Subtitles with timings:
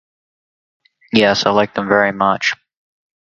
[1.13, 2.55] Yes, I like them very much.